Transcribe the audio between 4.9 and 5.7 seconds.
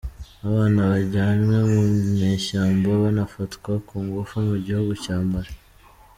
Cya Mali